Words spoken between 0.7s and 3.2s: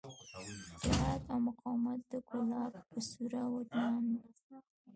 جهاد او مقاومت د کولاب په